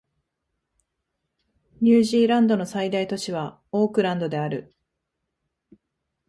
[1.81, 4.73] ニュージーランドの最大都市はオークランドである